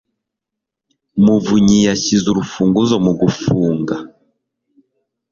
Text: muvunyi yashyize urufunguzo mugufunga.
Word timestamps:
muvunyi 1.23 1.77
yashyize 1.89 2.25
urufunguzo 2.29 2.95
mugufunga. 3.05 3.95